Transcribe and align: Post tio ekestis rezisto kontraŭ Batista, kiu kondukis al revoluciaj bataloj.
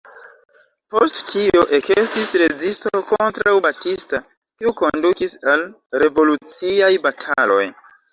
Post 0.93 1.17
tio 1.31 1.65
ekestis 1.77 2.31
rezisto 2.41 3.01
kontraŭ 3.11 3.53
Batista, 3.65 4.21
kiu 4.63 4.73
kondukis 4.79 5.37
al 5.53 5.67
revoluciaj 6.05 6.89
bataloj. 7.05 7.61